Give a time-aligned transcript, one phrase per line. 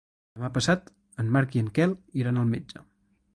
[0.37, 0.89] Demà passat
[1.23, 1.93] en Marc i en Quel
[2.23, 2.83] iran al metge.